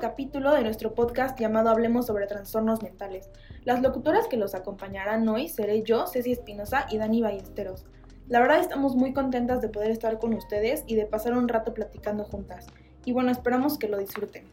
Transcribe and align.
capítulo 0.00 0.52
de 0.52 0.62
nuestro 0.62 0.94
podcast 0.94 1.38
llamado 1.38 1.68
Hablemos 1.70 2.06
sobre 2.06 2.26
trastornos 2.26 2.82
mentales. 2.82 3.28
Las 3.64 3.82
locutoras 3.82 4.26
que 4.26 4.36
los 4.36 4.54
acompañarán 4.54 5.28
hoy 5.28 5.48
seré 5.48 5.82
yo, 5.82 6.06
Ceci 6.06 6.32
Espinosa 6.32 6.86
y 6.90 6.98
Dani 6.98 7.20
Ballesteros. 7.20 7.84
La 8.28 8.40
verdad 8.40 8.60
estamos 8.60 8.96
muy 8.96 9.12
contentas 9.12 9.60
de 9.60 9.68
poder 9.68 9.90
estar 9.90 10.18
con 10.18 10.32
ustedes 10.34 10.84
y 10.86 10.94
de 10.94 11.06
pasar 11.06 11.34
un 11.34 11.48
rato 11.48 11.74
platicando 11.74 12.24
juntas. 12.24 12.66
Y 13.04 13.12
bueno, 13.12 13.30
esperamos 13.30 13.78
que 13.78 13.88
lo 13.88 13.98
disfruten. 13.98 14.48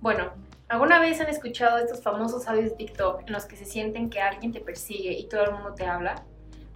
Bueno, 0.00 0.32
¿alguna 0.68 1.00
vez 1.00 1.20
han 1.20 1.28
escuchado 1.28 1.78
estos 1.78 2.02
famosos 2.02 2.46
audios 2.46 2.70
de 2.70 2.76
TikTok 2.76 3.22
en 3.26 3.32
los 3.32 3.46
que 3.46 3.56
se 3.56 3.64
sienten 3.64 4.10
que 4.10 4.20
alguien 4.20 4.52
te 4.52 4.60
persigue 4.60 5.12
y 5.12 5.26
todo 5.28 5.44
el 5.44 5.52
mundo 5.52 5.74
te 5.74 5.86
habla? 5.86 6.24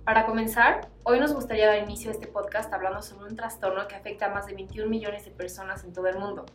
Para 0.05 0.27
comenzar, 0.27 0.89
hoy 1.05 1.21
nos 1.21 1.35
gustaría 1.35 1.69
dar 1.69 1.79
inicio 1.79 2.11
a 2.11 2.15
este 2.15 2.27
podcast 2.27 2.73
hablando 2.73 3.03
sobre 3.03 3.29
un 3.29 3.37
trastorno 3.37 3.87
que 3.87 3.95
afecta 3.95 4.27
a 4.27 4.31
más 4.31 4.47
de 4.47 4.55
21 4.55 4.89
millones 4.89 5.25
de 5.25 5.31
personas 5.31 5.85
en 5.85 5.93
todo 5.93 6.07
el 6.07 6.19
mundo, 6.19 6.47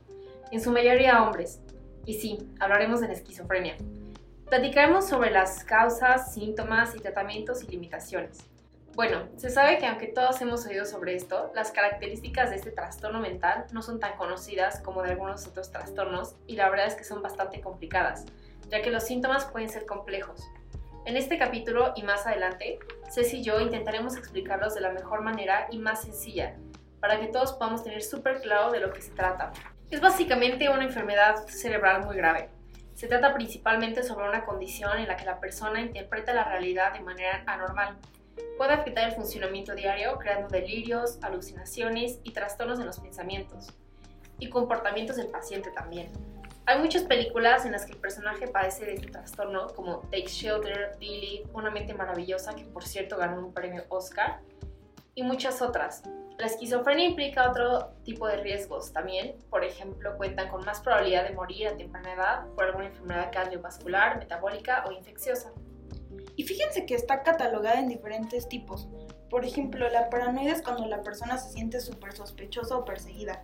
en 0.51 0.61
su 0.61 0.71
mayoría 0.71 1.23
hombres. 1.23 1.61
Y 2.05 2.15
sí, 2.15 2.37
hablaremos 2.59 3.01
de 3.01 3.07
la 3.07 3.13
esquizofrenia. 3.13 3.75
Platicaremos 4.47 5.07
sobre 5.07 5.31
las 5.31 5.63
causas, 5.63 6.33
síntomas 6.33 6.95
y 6.95 6.99
tratamientos 6.99 7.63
y 7.63 7.67
limitaciones. 7.67 8.39
Bueno, 8.95 9.27
se 9.37 9.49
sabe 9.49 9.79
que 9.79 9.87
aunque 9.87 10.05
todos 10.05 10.39
hemos 10.41 10.67
oído 10.67 10.85
sobre 10.85 11.15
esto, 11.15 11.51
las 11.55 11.71
características 11.71 12.51
de 12.51 12.57
este 12.57 12.69
trastorno 12.69 13.19
mental 13.19 13.65
no 13.71 13.81
son 13.81 13.99
tan 13.99 14.15
conocidas 14.17 14.81
como 14.81 15.01
de 15.01 15.09
algunos 15.09 15.47
otros 15.47 15.71
trastornos 15.71 16.35
y 16.45 16.55
la 16.55 16.69
verdad 16.69 16.85
es 16.85 16.93
que 16.93 17.03
son 17.03 17.23
bastante 17.23 17.59
complicadas, 17.59 18.25
ya 18.69 18.83
que 18.83 18.91
los 18.91 19.03
síntomas 19.03 19.45
pueden 19.45 19.69
ser 19.69 19.87
complejos. 19.87 20.43
En 21.05 21.17
este 21.17 21.39
capítulo 21.39 21.93
y 21.95 22.03
más 22.03 22.27
adelante, 22.27 22.77
Ceci 23.11 23.39
y 23.39 23.43
yo 23.43 23.59
intentaremos 23.59 24.15
explicarlos 24.15 24.75
de 24.75 24.81
la 24.81 24.91
mejor 24.91 25.21
manera 25.21 25.67
y 25.71 25.79
más 25.79 26.03
sencilla, 26.03 26.55
para 26.99 27.19
que 27.19 27.27
todos 27.27 27.53
podamos 27.53 27.83
tener 27.83 28.03
súper 28.03 28.41
claro 28.41 28.71
de 28.71 28.79
lo 28.79 28.93
que 28.93 29.01
se 29.01 29.11
trata. 29.11 29.51
Es 29.89 30.01
básicamente 30.01 30.69
una 30.69 30.83
enfermedad 30.83 31.45
cerebral 31.47 32.05
muy 32.05 32.15
grave. 32.15 32.49
Se 32.93 33.07
trata 33.07 33.33
principalmente 33.33 34.03
sobre 34.03 34.27
una 34.27 34.45
condición 34.45 34.97
en 34.99 35.07
la 35.07 35.15
que 35.15 35.25
la 35.25 35.39
persona 35.39 35.81
interpreta 35.81 36.33
la 36.33 36.43
realidad 36.43 36.93
de 36.93 37.01
manera 37.01 37.43
anormal. 37.47 37.97
Puede 38.57 38.73
afectar 38.73 39.09
el 39.09 39.15
funcionamiento 39.15 39.75
diario, 39.75 40.17
creando 40.19 40.47
delirios, 40.47 41.19
alucinaciones 41.21 42.19
y 42.23 42.31
trastornos 42.31 42.79
en 42.79 42.85
los 42.85 42.99
pensamientos 42.99 43.67
y 44.39 44.49
comportamientos 44.49 45.15
del 45.15 45.27
paciente 45.27 45.71
también. 45.71 46.11
Hay 46.65 46.79
muchas 46.79 47.03
películas 47.03 47.65
en 47.65 47.73
las 47.73 47.85
que 47.85 47.91
el 47.91 47.97
personaje 47.97 48.47
padece 48.47 48.85
de 48.85 48.93
este 48.93 49.07
trastorno, 49.07 49.67
como 49.75 49.99
Take 50.11 50.27
Shelter, 50.27 50.95
Billy, 50.97 51.43
Una 51.53 51.69
mente 51.69 51.93
maravillosa, 51.93 52.55
que 52.55 52.63
por 52.63 52.85
cierto 52.85 53.17
ganó 53.17 53.45
un 53.45 53.53
premio 53.53 53.83
Oscar, 53.89 54.39
y 55.13 55.23
muchas 55.23 55.61
otras. 55.61 56.03
La 56.39 56.47
esquizofrenia 56.47 57.05
implica 57.05 57.49
otro 57.49 57.93
tipo 58.03 58.27
de 58.27 58.37
riesgos 58.37 58.91
también, 58.91 59.35
por 59.49 59.63
ejemplo, 59.63 60.17
cuentan 60.17 60.49
con 60.49 60.65
más 60.65 60.81
probabilidad 60.81 61.27
de 61.27 61.35
morir 61.35 61.67
a 61.67 61.77
temprana 61.77 62.13
edad 62.13 62.47
por 62.55 62.65
alguna 62.65 62.87
enfermedad 62.87 63.31
cardiovascular, 63.31 64.17
metabólica 64.17 64.83
o 64.87 64.91
infecciosa. 64.91 65.51
Y 66.35 66.43
fíjense 66.43 66.85
que 66.85 66.95
está 66.95 67.21
catalogada 67.21 67.79
en 67.79 67.87
diferentes 67.87 68.49
tipos. 68.49 68.87
Por 69.29 69.45
ejemplo, 69.45 69.87
la 69.89 70.09
paranoia 70.09 70.53
es 70.53 70.61
cuando 70.61 70.85
la 70.87 71.01
persona 71.01 71.37
se 71.37 71.51
siente 71.51 71.79
súper 71.79 72.13
sospechosa 72.13 72.77
o 72.77 72.85
perseguida. 72.85 73.43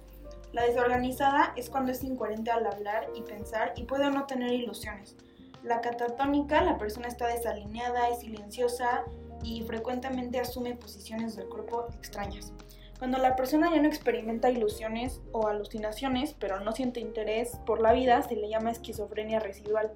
La 0.51 0.63
desorganizada 0.63 1.53
es 1.55 1.69
cuando 1.69 1.91
es 1.91 2.03
incoherente 2.03 2.49
al 2.49 2.65
hablar 2.65 3.07
y 3.15 3.21
pensar 3.21 3.73
y 3.75 3.83
puede 3.83 4.09
no 4.09 4.25
tener 4.25 4.51
ilusiones. 4.51 5.15
La 5.63 5.81
catatónica, 5.81 6.63
la 6.63 6.77
persona 6.77 7.07
está 7.07 7.27
desalineada, 7.27 8.09
es 8.09 8.21
silenciosa 8.21 9.03
y 9.43 9.61
frecuentemente 9.63 10.39
asume 10.39 10.75
posiciones 10.75 11.35
del 11.35 11.47
cuerpo 11.47 11.87
extrañas. 11.93 12.53
Cuando 12.99 13.17
la 13.17 13.37
persona 13.37 13.73
ya 13.73 13.81
no 13.81 13.87
experimenta 13.87 14.51
ilusiones 14.51 15.21
o 15.31 15.47
alucinaciones, 15.47 16.35
pero 16.37 16.59
no 16.59 16.73
siente 16.73 16.99
interés 16.99 17.57
por 17.65 17.79
la 17.79 17.93
vida, 17.93 18.21
se 18.23 18.35
le 18.35 18.49
llama 18.49 18.71
esquizofrenia 18.71 19.39
residual. 19.39 19.93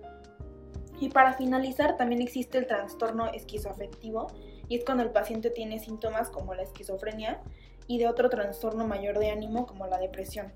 Y 1.01 1.09
para 1.09 1.33
finalizar, 1.33 1.97
también 1.97 2.21
existe 2.21 2.57
el 2.57 2.65
trastorno 2.65 3.27
esquizoafectivo, 3.27 4.27
y 4.69 4.77
es 4.77 4.85
cuando 4.85 5.03
el 5.03 5.11
paciente 5.11 5.49
tiene 5.49 5.79
síntomas 5.79 6.29
como 6.29 6.53
la 6.53 6.63
esquizofrenia, 6.63 7.41
y 7.87 7.97
de 7.97 8.07
otro 8.07 8.29
trastorno 8.29 8.87
mayor 8.87 9.19
de 9.19 9.31
ánimo 9.31 9.65
como 9.65 9.85
la 9.85 9.97
depresión. 9.97 10.53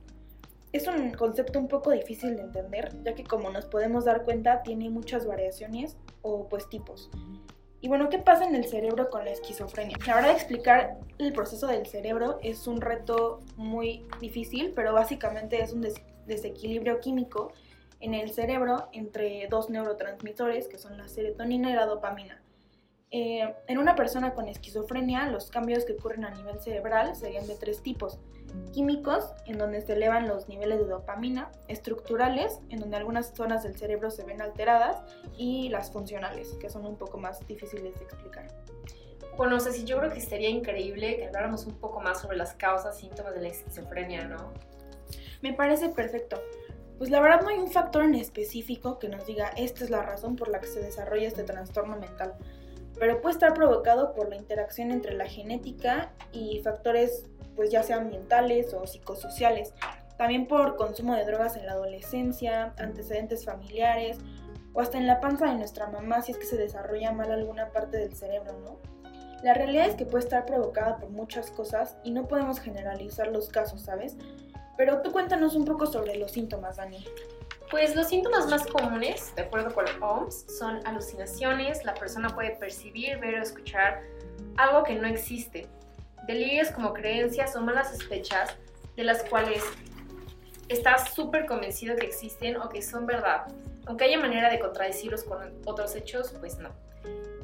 Es 0.71 0.87
un 0.87 1.11
concepto 1.11 1.59
un 1.59 1.67
poco 1.67 1.91
difícil 1.91 2.37
de 2.37 2.43
entender, 2.43 2.95
ya 3.03 3.13
que 3.13 3.25
como 3.25 3.49
nos 3.49 3.65
podemos 3.65 4.05
dar 4.05 4.23
cuenta 4.23 4.63
tiene 4.63 4.89
muchas 4.89 5.25
variaciones 5.25 5.97
o 6.21 6.47
pues 6.47 6.69
tipos. 6.69 7.09
Y 7.79 7.89
bueno, 7.89 8.09
¿qué 8.09 8.17
pasa 8.17 8.45
en 8.45 8.55
el 8.55 8.65
cerebro 8.65 9.09
con 9.09 9.23
la 9.23 9.31
esquizofrenia? 9.31 9.97
La 10.07 10.15
verdad 10.15 10.31
explicar 10.31 10.97
el 11.19 11.31
proceso 11.31 11.67
del 11.67 11.85
cerebro 11.85 12.39
es 12.41 12.65
un 12.65 12.81
reto 12.81 13.41
muy 13.55 14.03
difícil, 14.19 14.73
pero 14.75 14.93
básicamente 14.93 15.61
es 15.61 15.73
un 15.73 15.87
desequilibrio 16.25 16.99
químico 16.99 17.53
en 17.99 18.15
el 18.15 18.31
cerebro 18.31 18.89
entre 18.93 19.47
dos 19.47 19.69
neurotransmisores 19.69 20.67
que 20.67 20.77
son 20.77 20.97
la 20.97 21.07
serotonina 21.07 21.69
y 21.69 21.73
la 21.73 21.85
dopamina. 21.85 22.41
Eh, 23.09 23.55
en 23.67 23.77
una 23.77 23.95
persona 23.95 24.33
con 24.33 24.49
esquizofrenia, 24.49 25.29
los 25.29 25.49
cambios 25.49 25.85
que 25.85 25.93
ocurren 25.93 26.25
a 26.25 26.31
nivel 26.31 26.59
cerebral 26.59 27.15
serían 27.15 27.47
de 27.47 27.55
tres 27.55 27.81
tipos. 27.81 28.19
Químicos, 28.73 29.33
en 29.45 29.57
donde 29.57 29.81
se 29.81 29.93
elevan 29.93 30.27
los 30.27 30.49
niveles 30.49 30.79
de 30.79 30.85
dopamina, 30.85 31.51
estructurales, 31.67 32.59
en 32.69 32.79
donde 32.79 32.97
algunas 32.97 33.33
zonas 33.33 33.63
del 33.63 33.77
cerebro 33.77 34.11
se 34.11 34.25
ven 34.25 34.41
alteradas, 34.41 34.97
y 35.37 35.69
las 35.69 35.91
funcionales, 35.91 36.49
que 36.59 36.69
son 36.69 36.85
un 36.85 36.97
poco 36.97 37.17
más 37.17 37.45
difíciles 37.47 37.97
de 37.97 38.03
explicar. 38.03 38.47
Bueno, 39.37 39.59
sé 39.59 39.71
si 39.71 39.85
yo 39.85 39.99
creo 39.99 40.11
que 40.11 40.19
sería 40.19 40.49
increíble 40.49 41.15
que 41.15 41.27
habláramos 41.27 41.65
un 41.65 41.75
poco 41.75 42.01
más 42.01 42.21
sobre 42.21 42.37
las 42.37 42.55
causas, 42.55 42.97
síntomas 42.97 43.35
de 43.35 43.41
la 43.41 43.47
esquizofrenia, 43.49 44.27
¿no? 44.27 44.51
Me 45.41 45.53
parece 45.53 45.89
perfecto. 45.89 46.41
Pues 46.97 47.11
la 47.11 47.21
verdad 47.21 47.41
no 47.41 47.49
hay 47.49 47.57
un 47.57 47.69
factor 47.69 48.03
en 48.03 48.15
específico 48.15 48.97
que 48.97 49.07
nos 49.07 49.27
diga 49.27 49.49
esta 49.55 49.83
es 49.83 49.91
la 49.91 50.01
razón 50.01 50.35
por 50.35 50.47
la 50.47 50.59
que 50.59 50.65
se 50.65 50.81
desarrolla 50.81 51.27
este 51.27 51.43
trastorno 51.43 51.95
mental 51.95 52.33
pero 52.99 53.21
puede 53.21 53.33
estar 53.33 53.53
provocado 53.53 54.13
por 54.13 54.29
la 54.29 54.35
interacción 54.35 54.91
entre 54.91 55.15
la 55.15 55.27
genética 55.27 56.11
y 56.31 56.59
factores 56.63 57.25
pues 57.55 57.71
ya 57.71 57.81
sea 57.81 57.97
ambientales 57.97 58.73
o 58.73 58.85
psicosociales, 58.85 59.73
también 60.17 60.47
por 60.47 60.75
consumo 60.75 61.15
de 61.15 61.25
drogas 61.25 61.57
en 61.57 61.65
la 61.65 61.73
adolescencia, 61.73 62.73
antecedentes 62.77 63.45
familiares 63.45 64.19
o 64.73 64.81
hasta 64.81 64.97
en 64.97 65.07
la 65.07 65.19
panza 65.19 65.47
de 65.47 65.55
nuestra 65.55 65.87
mamá 65.87 66.21
si 66.21 66.31
es 66.31 66.37
que 66.37 66.45
se 66.45 66.55
desarrolla 66.55 67.11
mal 67.11 67.31
alguna 67.31 67.71
parte 67.71 67.97
del 67.97 68.15
cerebro, 68.15 68.59
¿no? 68.63 68.77
La 69.43 69.53
realidad 69.53 69.87
es 69.87 69.95
que 69.95 70.05
puede 70.05 70.23
estar 70.23 70.45
provocada 70.45 70.97
por 70.97 71.09
muchas 71.09 71.51
cosas 71.51 71.97
y 72.03 72.11
no 72.11 72.27
podemos 72.27 72.59
generalizar 72.59 73.27
los 73.27 73.49
casos, 73.49 73.81
¿sabes? 73.81 74.17
Pero 74.77 75.01
tú 75.01 75.11
cuéntanos 75.11 75.55
un 75.55 75.65
poco 75.65 75.87
sobre 75.87 76.15
los 76.15 76.31
síntomas, 76.31 76.77
Dani. 76.77 77.05
Pues 77.69 77.95
los 77.95 78.07
síntomas 78.07 78.47
más 78.47 78.65
comunes, 78.65 79.35
de 79.35 79.41
acuerdo 79.41 79.73
con 79.73 79.85
OMS, 80.01 80.45
son 80.57 80.79
alucinaciones, 80.87 81.83
la 81.83 81.93
persona 81.93 82.29
puede 82.29 82.51
percibir, 82.51 83.19
ver 83.19 83.35
o 83.35 83.43
escuchar 83.43 84.03
algo 84.55 84.83
que 84.83 84.95
no 84.95 85.05
existe, 85.05 85.67
delirios 86.27 86.71
como 86.71 86.93
creencias 86.93 87.55
o 87.57 87.61
malas 87.61 87.91
sospechas 87.91 88.55
de 88.95 89.03
las 89.03 89.23
cuales 89.23 89.63
estás 90.69 91.13
súper 91.13 91.45
convencido 91.45 91.97
que 91.97 92.05
existen 92.05 92.55
o 92.55 92.69
que 92.69 92.81
son 92.81 93.05
verdad, 93.05 93.47
aunque 93.85 94.05
haya 94.05 94.17
manera 94.17 94.49
de 94.49 94.59
contradecirlos 94.59 95.23
con 95.25 95.53
otros 95.65 95.93
hechos, 95.95 96.33
pues 96.39 96.57
no. 96.59 96.69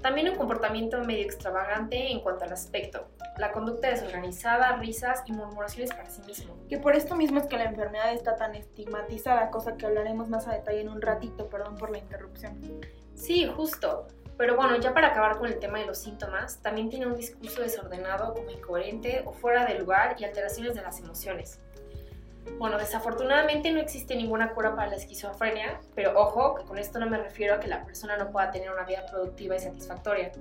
También 0.04 0.28
un 0.28 0.36
comportamiento 0.36 1.02
medio 1.06 1.24
extravagante 1.24 2.12
en 2.12 2.20
cuanto 2.20 2.44
al 2.44 2.52
aspecto, 2.52 3.08
la 3.38 3.54
conducta 3.54 3.90
desorganizada, 3.90 4.76
risas 4.76 5.24
y 5.28 5.32
murmuraciones 5.32 5.92
para 5.92 6.10
sí 6.10 6.22
mismo. 6.24 6.58
Que 6.68 6.78
por 6.78 6.98
esto 6.98 7.16
mismo 7.16 7.40
es 7.40 7.48
que 7.48 7.56
la 7.56 7.64
enfermedad 7.64 8.12
está 8.12 8.36
tan 8.36 8.54
estigmatizada, 8.54 9.50
cosa 9.50 9.78
que 9.78 9.86
hablaremos 9.86 10.28
más 10.28 10.46
a 10.46 10.52
detalle 10.52 10.82
en 10.82 10.90
un 10.90 11.02
ratito, 11.02 11.48
perdón 11.48 11.78
por 11.78 11.90
la 11.90 12.00
interrupción. 12.00 12.60
Sí, 13.16 13.48
justo. 13.48 14.08
Pero 14.38 14.58
bueno, 14.58 14.76
ya 14.76 14.94
para 14.94 15.08
acabar 15.08 15.38
con 15.38 15.48
el 15.48 15.58
tema 15.58 15.80
de 15.80 15.86
los 15.86 16.00
síntomas, 16.00 16.62
también 16.62 16.90
tiene 16.90 17.08
un 17.08 17.16
discurso 17.16 17.62
desordenado 17.62 18.34
como 18.34 18.50
incoherente 18.50 19.24
o 19.26 19.32
fuera 19.32 19.66
de 19.66 19.80
lugar 19.80 20.18
y 20.20 20.26
alteraciones 20.26 20.76
de 20.76 20.82
las 20.82 21.00
emociones. 21.00 21.62
Bueno, 22.58 22.78
desafortunadamente 22.78 23.72
no 23.72 23.80
existe 23.80 24.16
ninguna 24.16 24.54
cura 24.54 24.76
para 24.76 24.90
la 24.90 24.96
esquizofrenia, 24.96 25.82
pero 25.96 26.18
ojo, 26.20 26.56
que 26.56 26.64
con 26.64 26.78
esto 26.78 27.00
no 27.00 27.10
me 27.10 27.18
refiero 27.18 27.56
a 27.56 27.60
que 27.60 27.68
la 27.68 27.84
persona 27.84 28.18
no 28.18 28.32
pueda 28.32 28.52
tener 28.52 28.72
una 28.72 28.84
vida 28.84 29.06
productiva 29.10 29.56
y 29.56 29.60
satisfactoria. 29.60 30.32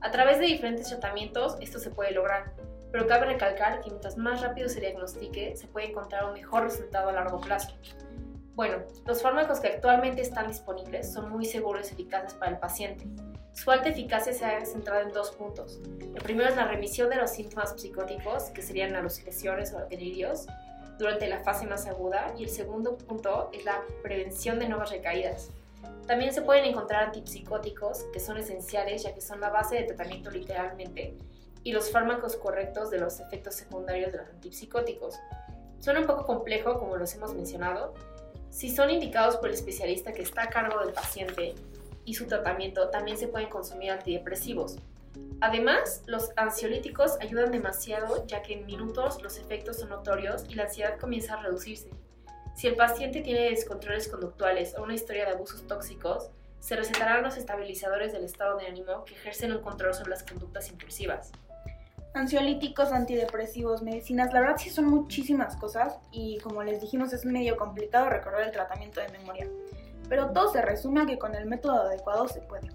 A 0.00 0.10
través 0.10 0.38
de 0.38 0.46
diferentes 0.46 0.88
tratamientos 0.88 1.56
esto 1.60 1.78
se 1.78 1.90
puede 1.90 2.10
lograr, 2.10 2.52
pero 2.90 3.06
cabe 3.06 3.26
recalcar 3.26 3.80
que 3.80 3.90
mientras 3.90 4.16
más 4.16 4.42
rápido 4.42 4.68
se 4.68 4.80
diagnostique, 4.80 5.56
se 5.56 5.66
puede 5.68 5.90
encontrar 5.90 6.24
un 6.24 6.34
mejor 6.34 6.64
resultado 6.64 7.08
a 7.08 7.12
largo 7.12 7.40
plazo. 7.40 7.72
Bueno, 8.54 8.82
los 9.06 9.22
fármacos 9.22 9.60
que 9.60 9.68
actualmente 9.68 10.20
están 10.20 10.48
disponibles 10.48 11.10
son 11.10 11.30
muy 11.30 11.46
seguros 11.46 11.88
y 11.90 11.94
eficaces 11.94 12.34
para 12.34 12.50
el 12.50 12.58
paciente. 12.58 13.06
Su 13.54 13.70
alta 13.70 13.88
eficacia 13.88 14.32
se 14.32 14.44
ha 14.44 14.64
centrado 14.66 15.00
en 15.02 15.12
dos 15.12 15.30
puntos. 15.30 15.80
El 16.00 16.22
primero 16.22 16.50
es 16.50 16.56
la 16.56 16.66
remisión 16.66 17.08
de 17.08 17.16
los 17.16 17.30
síntomas 17.30 17.74
psicóticos, 17.80 18.50
que 18.50 18.60
serían 18.60 18.94
alucinaciones 18.94 19.72
o 19.72 19.86
delirios, 19.88 20.46
durante 20.98 21.28
la 21.28 21.42
fase 21.42 21.66
más 21.66 21.86
aguda 21.86 22.34
y 22.38 22.44
el 22.44 22.50
segundo 22.50 22.96
punto 22.96 23.50
es 23.52 23.64
la 23.64 23.82
prevención 24.02 24.58
de 24.58 24.68
nuevas 24.68 24.90
recaídas. 24.90 25.50
También 26.06 26.32
se 26.32 26.42
pueden 26.42 26.64
encontrar 26.64 27.04
antipsicóticos 27.04 28.04
que 28.12 28.20
son 28.20 28.36
esenciales 28.36 29.02
ya 29.02 29.14
que 29.14 29.20
son 29.20 29.40
la 29.40 29.50
base 29.50 29.76
de 29.76 29.84
tratamiento 29.84 30.30
literalmente 30.30 31.16
y 31.64 31.72
los 31.72 31.90
fármacos 31.90 32.36
correctos 32.36 32.90
de 32.90 32.98
los 32.98 33.20
efectos 33.20 33.54
secundarios 33.54 34.12
de 34.12 34.18
los 34.18 34.28
antipsicóticos. 34.28 35.18
Suena 35.78 36.00
un 36.00 36.06
poco 36.06 36.24
complejo 36.24 36.78
como 36.78 36.96
los 36.96 37.14
hemos 37.14 37.34
mencionado, 37.34 37.94
Si 38.50 38.68
son 38.68 38.90
indicados 38.90 39.38
por 39.38 39.48
el 39.48 39.54
especialista 39.54 40.12
que 40.12 40.20
está 40.20 40.42
a 40.42 40.50
cargo 40.50 40.78
del 40.84 40.92
paciente 40.92 41.54
y 42.04 42.12
su 42.12 42.26
tratamiento, 42.26 42.90
también 42.90 43.16
se 43.16 43.26
pueden 43.26 43.48
consumir 43.48 43.90
antidepresivos. 43.92 44.76
Además, 45.40 46.02
los 46.06 46.30
ansiolíticos 46.36 47.18
ayudan 47.20 47.50
demasiado 47.50 48.26
ya 48.26 48.42
que 48.42 48.54
en 48.54 48.66
minutos 48.66 49.20
los 49.22 49.38
efectos 49.38 49.80
son 49.80 49.88
notorios 49.88 50.44
y 50.48 50.54
la 50.54 50.64
ansiedad 50.64 50.98
comienza 50.98 51.34
a 51.34 51.42
reducirse. 51.42 51.90
Si 52.54 52.66
el 52.66 52.76
paciente 52.76 53.22
tiene 53.22 53.50
descontroles 53.50 54.08
conductuales 54.08 54.74
o 54.78 54.82
una 54.82 54.94
historia 54.94 55.24
de 55.24 55.32
abusos 55.32 55.66
tóxicos, 55.66 56.30
se 56.60 56.76
recetarán 56.76 57.24
los 57.24 57.36
estabilizadores 57.36 58.12
del 58.12 58.24
estado 58.24 58.56
de 58.56 58.66
ánimo 58.66 59.04
que 59.04 59.14
ejercen 59.14 59.52
un 59.52 59.62
control 59.62 59.94
sobre 59.94 60.10
las 60.10 60.22
conductas 60.22 60.70
impulsivas. 60.70 61.32
Ansiolíticos, 62.14 62.92
antidepresivos, 62.92 63.82
medicinas, 63.82 64.32
la 64.32 64.40
verdad 64.40 64.56
sí 64.58 64.70
son 64.70 64.84
muchísimas 64.84 65.56
cosas 65.56 65.98
y 66.12 66.38
como 66.38 66.62
les 66.62 66.80
dijimos 66.80 67.12
es 67.12 67.24
medio 67.24 67.56
complicado 67.56 68.10
recordar 68.10 68.42
el 68.42 68.52
tratamiento 68.52 69.00
de 69.00 69.08
memoria. 69.08 69.48
Pero 70.08 70.30
todo 70.30 70.52
se 70.52 70.62
resume 70.62 71.02
a 71.02 71.06
que 71.06 71.18
con 71.18 71.34
el 71.34 71.46
método 71.46 71.82
adecuado 71.82 72.28
se 72.28 72.42
puede. 72.42 72.68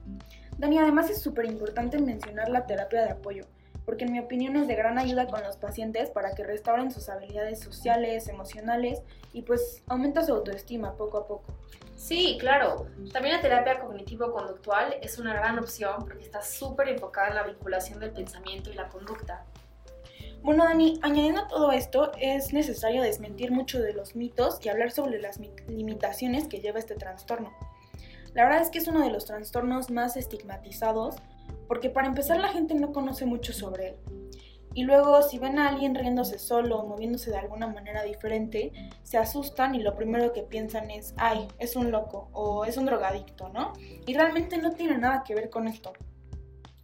Dani, 0.57 0.79
además 0.79 1.09
es 1.09 1.21
súper 1.21 1.45
importante 1.45 1.99
mencionar 1.99 2.49
la 2.49 2.65
terapia 2.65 3.03
de 3.03 3.11
apoyo, 3.11 3.45
porque 3.85 4.05
en 4.05 4.11
mi 4.11 4.19
opinión 4.19 4.55
es 4.55 4.67
de 4.67 4.75
gran 4.75 4.97
ayuda 4.97 5.27
con 5.27 5.43
los 5.43 5.55
pacientes 5.57 6.09
para 6.09 6.33
que 6.33 6.43
restauren 6.43 6.91
sus 6.91 7.09
habilidades 7.09 7.59
sociales, 7.59 8.27
emocionales 8.27 9.03
y 9.33 9.43
pues 9.43 9.83
aumenta 9.87 10.23
su 10.23 10.33
autoestima 10.33 10.95
poco 10.97 11.19
a 11.19 11.27
poco. 11.27 11.53
Sí, 11.95 12.37
claro. 12.39 12.87
También 13.13 13.35
la 13.35 13.41
terapia 13.41 13.79
cognitivo-conductual 13.79 14.95
es 15.01 15.19
una 15.19 15.33
gran 15.33 15.59
opción 15.59 16.05
porque 16.05 16.23
está 16.23 16.41
súper 16.41 16.89
enfocada 16.89 17.29
en 17.29 17.35
la 17.35 17.43
vinculación 17.43 17.99
del 17.99 18.11
pensamiento 18.11 18.71
y 18.71 18.73
la 18.73 18.89
conducta. 18.89 19.45
Bueno, 20.41 20.63
Dani, 20.63 20.99
añadiendo 21.01 21.41
a 21.41 21.47
todo 21.47 21.71
esto, 21.71 22.11
es 22.19 22.53
necesario 22.53 23.01
desmentir 23.01 23.51
mucho 23.51 23.79
de 23.79 23.93
los 23.93 24.15
mitos 24.15 24.59
y 24.63 24.69
hablar 24.69 24.91
sobre 24.91 25.19
las 25.19 25.39
limitaciones 25.67 26.47
que 26.47 26.61
lleva 26.61 26.79
este 26.79 26.95
trastorno. 26.95 27.51
La 28.37 28.43
verdad 28.43 28.61
es 28.61 28.69
que 28.69 28.77
es 28.77 28.87
uno 28.87 28.99
de 28.99 29.09
los 29.09 29.25
trastornos 29.25 29.89
más 29.89 30.15
estigmatizados 30.15 31.15
porque 31.67 31.89
para 31.89 32.05
empezar 32.05 32.39
la 32.39 32.49
gente 32.49 32.75
no 32.75 32.93
conoce 32.93 33.25
mucho 33.25 33.51
sobre 33.51 33.87
él. 33.87 33.95
Y 34.75 34.83
luego 34.83 35.23
si 35.23 35.39
ven 35.39 35.57
a 35.57 35.69
alguien 35.69 35.95
riéndose 35.95 36.37
solo 36.37 36.77
o 36.77 36.87
moviéndose 36.87 37.31
de 37.31 37.37
alguna 37.39 37.65
manera 37.65 38.03
diferente, 38.03 38.73
se 39.01 39.17
asustan 39.17 39.73
y 39.73 39.81
lo 39.81 39.95
primero 39.95 40.33
que 40.33 40.43
piensan 40.43 40.91
es, 40.91 41.15
ay, 41.17 41.47
es 41.57 41.75
un 41.75 41.89
loco 41.89 42.29
o 42.31 42.63
es 42.65 42.77
un 42.77 42.85
drogadicto, 42.85 43.49
¿no? 43.49 43.73
Y 44.05 44.13
realmente 44.13 44.59
no 44.59 44.73
tiene 44.73 44.99
nada 44.99 45.23
que 45.23 45.33
ver 45.33 45.49
con 45.49 45.67
esto. 45.67 45.93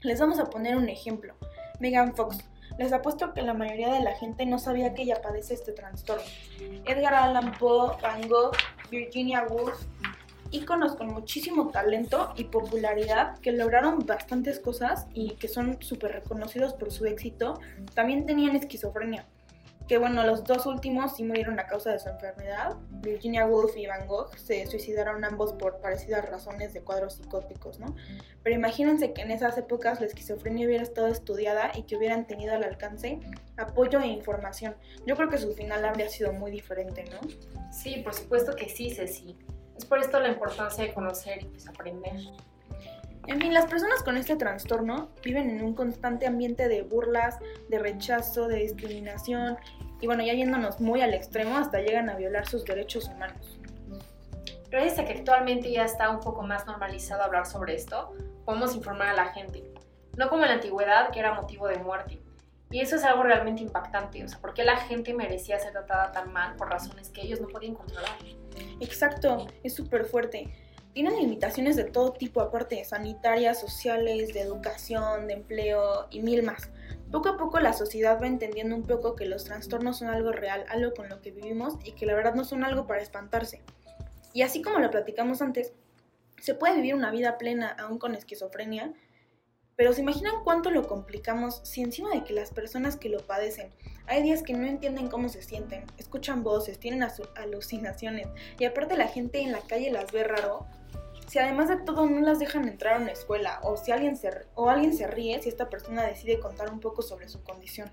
Les 0.01 0.19
vamos 0.19 0.39
a 0.39 0.45
poner 0.45 0.75
un 0.75 0.89
ejemplo. 0.89 1.35
Megan 1.79 2.15
Fox. 2.15 2.39
Les 2.79 2.91
apuesto 2.91 3.31
que 3.31 3.43
la 3.43 3.53
mayoría 3.53 3.93
de 3.93 3.99
la 3.99 4.15
gente 4.15 4.47
no 4.47 4.57
sabía 4.57 4.95
que 4.95 5.03
ella 5.03 5.21
padece 5.21 5.53
este 5.53 5.71
trastorno. 5.71 6.23
Edgar 6.85 7.13
Allan 7.13 7.51
Poe, 7.59 7.95
Van 8.01 8.27
Gogh, 8.27 8.57
Virginia 8.89 9.45
Woolf, 9.47 9.85
íconos 10.53 10.95
con 10.95 11.07
muchísimo 11.07 11.69
talento 11.69 12.33
y 12.37 12.45
popularidad 12.45 13.39
que 13.39 13.51
lograron 13.51 14.05
bastantes 14.05 14.59
cosas 14.59 15.07
y 15.13 15.31
que 15.31 15.47
son 15.47 15.81
súper 15.81 16.13
reconocidos 16.13 16.73
por 16.73 16.91
su 16.91 17.05
éxito, 17.05 17.59
también 17.93 18.25
tenían 18.25 18.55
esquizofrenia. 18.55 19.25
Que 19.87 19.97
bueno, 19.97 20.23
los 20.23 20.45
dos 20.45 20.65
últimos 20.65 21.17
sí 21.17 21.25
murieron 21.25 21.59
a 21.59 21.67
causa 21.67 21.91
de 21.91 21.99
su 21.99 22.07
enfermedad. 22.07 22.77
Virginia 23.01 23.45
Woolf 23.45 23.75
y 23.75 23.85
Van 23.85 24.07
Gogh 24.07 24.33
se 24.37 24.65
suicidaron 24.65 25.25
ambos 25.25 25.51
por 25.53 25.81
parecidas 25.81 26.29
razones 26.29 26.73
de 26.73 26.81
cuadros 26.81 27.15
psicóticos, 27.15 27.79
¿no? 27.79 27.93
Pero 28.43 28.55
imagínense 28.55 29.11
que 29.11 29.23
en 29.23 29.31
esas 29.31 29.57
épocas 29.57 29.99
la 29.99 30.05
esquizofrenia 30.05 30.67
hubiera 30.67 30.83
estado 30.83 31.07
estudiada 31.07 31.71
y 31.75 31.83
que 31.83 31.97
hubieran 31.97 32.27
tenido 32.27 32.53
al 32.53 32.63
alcance 32.63 33.19
apoyo 33.57 33.99
e 33.99 34.07
información. 34.07 34.73
Yo 35.05 35.17
creo 35.17 35.27
que 35.27 35.37
su 35.37 35.53
final 35.53 35.83
habría 35.83 36.07
sido 36.07 36.31
muy 36.31 36.49
diferente, 36.49 37.03
¿no? 37.11 37.19
Sí, 37.73 38.01
por 38.03 38.13
supuesto 38.13 38.55
que 38.55 38.69
sí, 38.69 38.89
Ceci. 38.89 39.35
Es 39.77 39.85
por 39.85 39.99
esto 39.99 40.19
la 40.19 40.29
importancia 40.29 40.83
de 40.83 40.93
conocer 40.93 41.43
y 41.43 41.45
pues, 41.45 41.67
aprender. 41.67 42.19
En 43.27 43.39
fin, 43.39 43.53
las 43.53 43.65
personas 43.65 44.03
con 44.03 44.17
este 44.17 44.35
trastorno 44.35 45.09
viven 45.23 45.49
en 45.49 45.63
un 45.63 45.73
constante 45.73 46.27
ambiente 46.27 46.67
de 46.67 46.81
burlas, 46.81 47.39
de 47.69 47.79
rechazo, 47.79 48.47
de 48.47 48.57
discriminación 48.57 49.57
y 50.01 50.07
bueno, 50.07 50.23
ya 50.23 50.33
yéndonos 50.33 50.81
muy 50.81 51.01
al 51.01 51.13
extremo, 51.13 51.57
hasta 51.57 51.79
llegan 51.79 52.09
a 52.09 52.17
violar 52.17 52.45
sus 52.45 52.65
derechos 52.65 53.07
humanos. 53.07 53.57
Gracias 54.69 54.99
a 54.99 55.05
que 55.05 55.13
actualmente 55.13 55.71
ya 55.71 55.85
está 55.85 56.09
un 56.09 56.19
poco 56.19 56.41
más 56.41 56.65
normalizado 56.65 57.23
hablar 57.23 57.45
sobre 57.45 57.75
esto, 57.75 58.13
podemos 58.43 58.75
informar 58.75 59.07
a 59.07 59.13
la 59.13 59.27
gente. 59.27 59.63
No 60.17 60.27
como 60.27 60.43
en 60.43 60.49
la 60.49 60.55
antigüedad, 60.55 61.11
que 61.11 61.19
era 61.19 61.33
motivo 61.33 61.67
de 61.67 61.77
muerte. 61.77 62.19
Y 62.69 62.81
eso 62.81 62.97
es 62.97 63.03
algo 63.05 63.23
realmente 63.23 63.61
impactante, 63.61 64.23
o 64.25 64.27
sea, 64.27 64.39
¿por 64.39 64.53
qué 64.53 64.65
la 64.65 64.75
gente 64.75 65.13
merecía 65.13 65.57
ser 65.59 65.71
tratada 65.71 66.11
tan 66.11 66.33
mal 66.33 66.57
por 66.57 66.69
razones 66.69 67.09
que 67.09 67.21
ellos 67.21 67.39
no 67.39 67.47
podían 67.47 67.75
controlar? 67.75 68.09
Exacto, 68.79 69.47
es 69.63 69.73
súper 69.73 70.05
fuerte. 70.05 70.53
Tienen 70.93 71.17
limitaciones 71.17 71.75
de 71.75 71.85
todo 71.85 72.13
tipo, 72.13 72.41
aparte 72.41 72.83
sanitarias, 72.85 73.59
sociales, 73.59 74.33
de 74.33 74.41
educación, 74.41 75.27
de 75.27 75.33
empleo 75.33 76.07
y 76.11 76.21
mil 76.21 76.43
más. 76.43 76.69
Poco 77.11 77.29
a 77.29 77.37
poco 77.37 77.59
la 77.59 77.73
sociedad 77.73 78.19
va 78.21 78.27
entendiendo 78.27 78.75
un 78.75 78.83
poco 78.83 79.15
que 79.15 79.25
los 79.25 79.43
trastornos 79.43 79.99
son 79.99 80.09
algo 80.09 80.31
real, 80.31 80.65
algo 80.69 80.93
con 80.93 81.09
lo 81.09 81.21
que 81.21 81.31
vivimos 81.31 81.75
y 81.83 81.93
que 81.93 82.05
la 82.05 82.15
verdad 82.15 82.35
no 82.35 82.43
son 82.43 82.63
algo 82.63 82.87
para 82.87 83.01
espantarse. 83.01 83.61
Y 84.33 84.41
así 84.41 84.61
como 84.61 84.79
lo 84.79 84.89
platicamos 84.89 85.41
antes, 85.41 85.73
se 86.39 86.55
puede 86.55 86.75
vivir 86.75 86.95
una 86.95 87.11
vida 87.11 87.37
plena 87.37 87.69
aún 87.69 87.99
con 87.99 88.15
esquizofrenia, 88.15 88.93
pero 89.75 89.93
¿se 89.93 90.01
imaginan 90.01 90.43
cuánto 90.43 90.69
lo 90.69 90.87
complicamos 90.87 91.61
si 91.63 91.81
encima 91.81 92.11
de 92.11 92.23
que 92.23 92.33
las 92.33 92.51
personas 92.51 92.95
que 92.95 93.09
lo 93.09 93.19
padecen 93.19 93.71
hay 94.07 94.21
días 94.21 94.43
que 94.43 94.53
no 94.53 94.67
entienden 94.67 95.07
cómo 95.07 95.29
se 95.29 95.41
sienten, 95.41 95.85
escuchan 95.97 96.43
voces, 96.43 96.79
tienen 96.79 97.07
alucinaciones 97.35 98.27
y 98.59 98.65
aparte 98.65 98.97
la 98.97 99.07
gente 99.07 99.39
en 99.41 99.51
la 99.51 99.61
calle 99.61 99.91
las 99.91 100.11
ve 100.11 100.23
raro? 100.23 100.67
Si 101.27 101.39
además 101.39 101.69
de 101.69 101.77
todo 101.77 102.05
no 102.05 102.21
las 102.21 102.39
dejan 102.39 102.67
entrar 102.67 102.97
a 102.97 103.01
una 103.01 103.11
escuela 103.11 103.59
o 103.63 103.77
si 103.77 103.91
alguien 103.91 104.17
se, 104.17 104.29
o 104.55 104.69
alguien 104.69 104.95
se 104.95 105.07
ríe 105.07 105.41
si 105.41 105.49
esta 105.49 105.69
persona 105.69 106.03
decide 106.03 106.39
contar 106.39 106.71
un 106.71 106.79
poco 106.79 107.01
sobre 107.01 107.27
su 107.29 107.41
condición. 107.43 107.91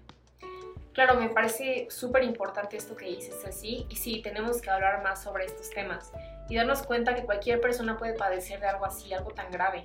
Claro, 0.93 1.19
me 1.19 1.29
parece 1.29 1.87
súper 1.89 2.25
importante 2.25 2.77
esto 2.77 2.97
que 2.97 3.07
dices 3.07 3.45
así 3.47 3.87
y 3.89 3.97
sí, 3.97 4.21
tenemos 4.23 4.61
que 4.61 4.71
hablar 4.71 5.03
más 5.03 5.23
sobre 5.23 5.47
estos 5.47 5.71
temas 5.71 6.13
y 6.49 6.57
darnos 6.57 6.83
cuenta 6.83 7.15
que 7.15 7.25
cualquier 7.25 7.61
persona 7.61 7.97
puede 7.97 8.15
padecer 8.15 8.61
de 8.61 8.67
algo 8.67 8.85
así, 8.85 9.13
algo 9.13 9.31
tan 9.31 9.51
grave. 9.53 9.85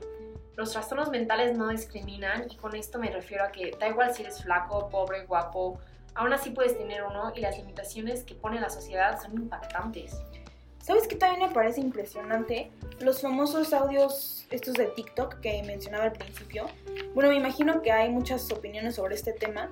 Los 0.55 0.71
trastornos 0.71 1.09
mentales 1.09 1.57
no 1.57 1.67
discriminan 1.67 2.47
y 2.49 2.55
con 2.55 2.75
esto 2.75 2.97
me 2.97 3.11
refiero 3.11 3.43
a 3.43 3.51
que 3.51 3.71
da 3.79 3.89
igual 3.89 4.13
si 4.13 4.23
eres 4.23 4.43
flaco, 4.43 4.89
pobre, 4.89 5.25
guapo, 5.25 5.79
aún 6.13 6.31
así 6.31 6.51
puedes 6.51 6.77
tener 6.77 7.03
uno 7.03 7.33
y 7.35 7.41
las 7.41 7.57
limitaciones 7.57 8.23
que 8.23 8.35
pone 8.35 8.59
la 8.59 8.69
sociedad 8.69 9.21
son 9.21 9.33
impactantes. 9.33 10.15
¿Sabes 10.79 11.07
qué 11.07 11.15
también 11.15 11.49
me 11.49 11.53
parece 11.53 11.81
impresionante? 11.81 12.71
Los 12.99 13.21
famosos 13.21 13.73
audios 13.73 14.45
estos 14.51 14.75
de 14.75 14.85
TikTok 14.85 15.39
que 15.39 15.63
mencionaba 15.63 16.05
al 16.05 16.11
principio. 16.13 16.67
Bueno, 17.13 17.31
me 17.31 17.35
imagino 17.35 17.81
que 17.81 17.91
hay 17.91 18.09
muchas 18.11 18.51
opiniones 18.51 18.95
sobre 18.95 19.15
este 19.15 19.33
tema. 19.33 19.71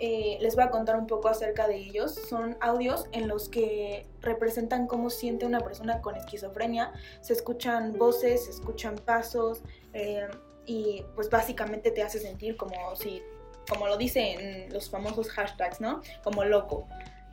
Eh, 0.00 0.38
les 0.40 0.54
voy 0.54 0.64
a 0.64 0.70
contar 0.70 0.96
un 0.96 1.06
poco 1.06 1.28
acerca 1.28 1.66
de 1.66 1.76
ellos. 1.76 2.14
Son 2.28 2.56
audios 2.60 3.06
en 3.12 3.28
los 3.28 3.48
que 3.48 4.06
representan 4.20 4.86
cómo 4.86 5.10
siente 5.10 5.46
una 5.46 5.60
persona 5.60 6.00
con 6.00 6.16
esquizofrenia. 6.16 6.92
Se 7.20 7.32
escuchan 7.32 7.98
voces, 7.98 8.44
se 8.44 8.50
escuchan 8.50 8.96
pasos, 8.96 9.62
eh, 9.92 10.28
y 10.66 11.04
pues 11.14 11.30
básicamente 11.30 11.90
te 11.90 12.02
hace 12.02 12.18
sentir 12.18 12.56
como 12.56 12.94
si, 12.94 13.22
como 13.68 13.86
lo 13.86 13.96
dicen 13.96 14.72
los 14.72 14.90
famosos 14.90 15.30
hashtags, 15.30 15.80
¿no? 15.80 16.02
Como 16.22 16.44
loco. 16.44 16.86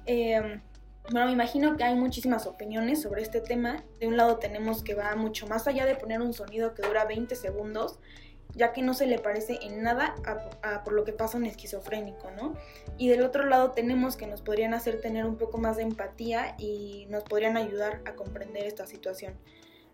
Eh, 0.05 0.61
bueno, 1.11 1.27
me 1.27 1.33
imagino 1.33 1.77
que 1.77 1.83
hay 1.83 1.95
muchísimas 1.95 2.47
opiniones 2.47 3.01
sobre 3.01 3.21
este 3.21 3.41
tema. 3.41 3.83
De 3.99 4.07
un 4.07 4.17
lado 4.17 4.37
tenemos 4.37 4.83
que 4.83 4.95
va 4.95 5.15
mucho 5.15 5.45
más 5.47 5.67
allá 5.67 5.85
de 5.85 5.95
poner 5.95 6.21
un 6.21 6.33
sonido 6.33 6.73
que 6.73 6.81
dura 6.81 7.05
20 7.05 7.35
segundos, 7.35 7.99
ya 8.55 8.71
que 8.71 8.81
no 8.81 8.93
se 8.93 9.05
le 9.05 9.19
parece 9.19 9.59
en 9.61 9.83
nada 9.83 10.15
a, 10.63 10.83
por 10.83 10.93
lo 10.93 11.03
que 11.03 11.13
pasa 11.13 11.37
un 11.37 11.45
esquizofrénico, 11.45 12.31
¿no? 12.31 12.55
Y 12.97 13.09
del 13.09 13.23
otro 13.23 13.45
lado 13.45 13.71
tenemos 13.71 14.15
que 14.15 14.27
nos 14.27 14.41
podrían 14.41 14.73
hacer 14.73 15.01
tener 15.01 15.25
un 15.25 15.37
poco 15.37 15.57
más 15.57 15.77
de 15.77 15.83
empatía 15.83 16.55
y 16.57 17.05
nos 17.09 17.23
podrían 17.23 17.57
ayudar 17.57 18.01
a 18.05 18.13
comprender 18.13 18.65
esta 18.65 18.87
situación. 18.87 19.35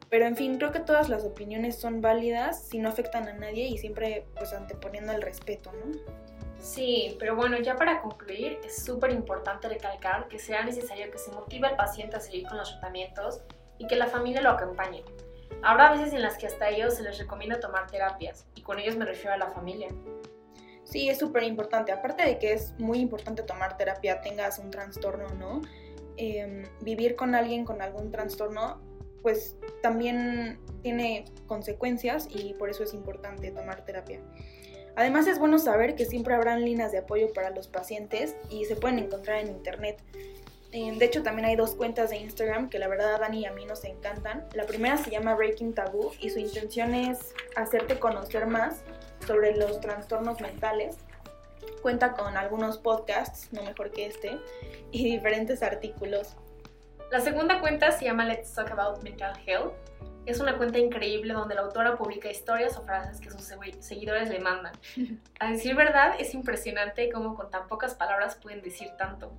Pero 0.10 0.26
en 0.26 0.36
fin, 0.36 0.58
creo 0.58 0.72
que 0.72 0.80
todas 0.80 1.10
las 1.10 1.24
opiniones 1.24 1.78
son 1.78 2.02
válidas 2.02 2.64
si 2.64 2.80
no 2.80 2.90
afectan 2.90 3.28
a 3.28 3.34
nadie 3.34 3.68
y 3.68 3.78
siempre 3.78 4.26
pues 4.36 4.54
anteponiendo 4.54 5.14
el 5.14 5.22
respeto, 5.22 5.72
¿no? 5.72 5.98
Sí, 6.60 7.16
pero 7.20 7.36
bueno, 7.36 7.58
ya 7.60 7.76
para 7.76 8.02
concluir, 8.02 8.60
es 8.64 8.84
súper 8.84 9.12
importante 9.12 9.68
recalcar 9.68 10.28
que 10.28 10.38
sea 10.38 10.64
necesario 10.64 11.10
que 11.10 11.18
se 11.18 11.32
motive 11.32 11.68
al 11.68 11.76
paciente 11.76 12.18
a 12.18 12.20
seguir 12.20 12.46
con 12.48 12.58
los 12.58 12.70
tratamientos 12.70 13.42
y 13.80 13.88
que 13.88 13.96
la 13.96 14.06
familia 14.06 14.42
lo 14.42 14.52
acompañe. 14.52 15.04
Habrá 15.64 15.92
veces 15.92 16.14
en 16.14 16.22
las 16.22 16.38
que 16.38 16.48
hasta 16.48 16.70
ellos 16.70 16.96
se 16.96 17.04
les 17.04 17.18
recomienda 17.18 17.60
tomar 17.60 17.88
terapias, 17.88 18.48
y 18.56 18.62
con 18.62 18.80
ellos 18.80 18.98
me 18.98 19.06
refiero 19.06 19.34
a 19.34 19.38
la 19.38 19.48
familia. 19.48 19.90
Sí, 20.84 21.10
es 21.10 21.20
súper 21.20 21.44
importante. 21.44 21.92
Aparte 21.92 22.24
de 22.26 22.40
que 22.40 22.54
es 22.54 22.74
muy 22.80 23.00
importante 23.00 23.44
tomar 23.44 23.78
terapia, 23.78 24.22
tengas 24.22 24.60
un 24.60 24.72
trastorno 24.72 25.28
o 25.28 25.34
no, 25.36 25.62
em, 26.18 26.64
vivir 26.82 27.16
con 27.16 27.36
alguien 27.36 27.64
con 27.64 27.82
algún 27.82 28.12
trastorno 28.12 28.82
pues 29.22 29.56
también 29.82 30.60
tiene 30.82 31.26
consecuencias 31.48 32.28
y 32.30 32.54
por 32.56 32.70
eso 32.70 32.84
es 32.84 32.94
importante 32.94 33.52
tomar 33.52 33.86
terapia. 33.86 34.20
Además 34.96 35.28
es 35.28 35.40
bueno 35.40 35.58
saber 35.60 35.96
que 35.96 36.06
siempre 36.06 36.34
habrán 36.34 36.66
líneas 36.66 36.92
de 36.92 37.00
apoyo 37.00 37.32
para 37.34 37.50
los 37.52 37.68
pacientes 37.68 38.36
y 38.50 38.66
se 38.66 38.76
pueden 38.76 39.00
encontrar 39.00 39.40
en 39.40 39.48
internet. 39.48 40.04
Eh, 40.74 40.94
De 40.98 41.06
hecho, 41.06 41.22
también 41.22 41.48
hay 41.48 41.56
dos 41.56 41.76
cuentas 41.76 42.10
de 42.12 42.18
Instagram 42.18 42.70
que 42.70 42.80
la 42.80 42.88
verdad 42.88 43.16
a 43.16 43.18
Dani 43.20 43.42
y 43.42 43.46
a 43.46 43.52
mí 43.52 43.66
nos 43.66 43.84
encantan. 43.84 44.48
La 44.54 44.66
primera 44.66 44.98
se 44.98 45.10
llama 45.12 45.36
Breaking 45.36 45.74
Taboo 45.74 46.14
y 46.20 46.30
su 46.30 46.40
intención 46.40 46.94
es 46.94 47.34
hacerte 47.56 48.00
conocer 48.00 48.46
más 48.48 48.84
sobre 49.28 49.56
los 49.56 49.82
trastornos 49.82 50.40
mentales. 50.40 50.98
Cuenta 51.82 52.14
con 52.14 52.38
algunos 52.38 52.78
podcasts, 52.78 53.52
no 53.52 53.64
mejor 53.64 53.92
que 53.92 54.06
este, 54.06 54.38
y 54.92 55.12
diferentes 55.12 55.62
artículos. 55.64 56.36
La 57.12 57.20
segunda 57.20 57.60
cuenta 57.60 57.92
se 57.92 58.06
llama 58.06 58.24
Let's 58.26 58.54
Talk 58.54 58.72
About 58.72 59.04
Mental 59.04 59.34
Health. 59.46 59.74
Es 60.26 60.40
una 60.40 60.58
cuenta 60.58 60.78
increíble 60.78 61.34
donde 61.34 61.56
la 61.56 61.62
autora 61.62 61.98
publica 61.98 62.30
historias 62.30 62.78
o 62.78 62.84
frases 62.84 63.20
que 63.20 63.32
sus 63.32 63.42
segui- 63.52 63.82
seguidores 63.82 64.30
le 64.30 64.40
mandan. 64.40 64.72
A 65.40 65.52
decir 65.52 65.76
verdad, 65.76 66.14
es 66.20 66.34
impresionante 66.34 67.10
cómo 67.12 67.36
con 67.36 67.50
tan 67.50 67.68
pocas 67.68 67.96
palabras 67.96 68.36
pueden 68.36 68.62
decir 68.62 68.92
tanto. 68.98 69.34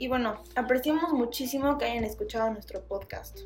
Y 0.00 0.08
bueno, 0.08 0.42
apreciamos 0.56 1.12
muchísimo 1.12 1.76
que 1.76 1.84
hayan 1.84 2.04
escuchado 2.04 2.50
nuestro 2.50 2.82
podcast. 2.86 3.40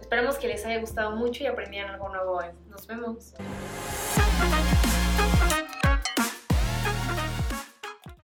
Esperemos 0.00 0.38
que 0.38 0.46
les 0.46 0.64
haya 0.64 0.78
gustado 0.78 1.16
mucho 1.16 1.42
y 1.42 1.48
aprendieran 1.48 1.90
algo 1.90 2.08
nuevo 2.10 2.36
hoy. 2.36 2.46
Nos 2.68 2.86
vemos. 2.86 3.34